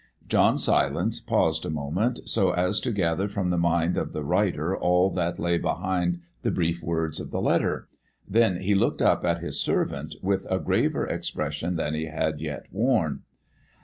John 0.27 0.57
Silence 0.57 1.19
paused 1.19 1.63
a 1.63 1.69
moment, 1.69 2.21
so 2.25 2.53
as 2.53 2.79
to 2.81 2.91
gather 2.91 3.27
from 3.27 3.51
the 3.51 3.57
mind 3.59 3.97
of 3.97 4.13
the 4.13 4.23
writer 4.23 4.75
all 4.75 5.11
that 5.11 5.37
lay 5.37 5.59
behind 5.59 6.21
the 6.41 6.49
brief 6.49 6.81
words 6.81 7.19
of 7.19 7.29
the 7.29 7.39
letter. 7.39 7.87
Then 8.27 8.61
he 8.61 8.73
looked 8.73 9.03
up 9.03 9.23
at 9.23 9.41
his 9.41 9.61
servant 9.61 10.15
with 10.23 10.47
a 10.49 10.57
graver 10.57 11.05
expression 11.05 11.75
than 11.75 11.93
he 11.93 12.05
had 12.07 12.39
yet 12.41 12.65
worn. 12.71 13.21